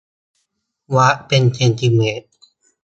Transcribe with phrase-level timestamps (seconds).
[0.95, 2.27] วัดเป็นเซนติเมตร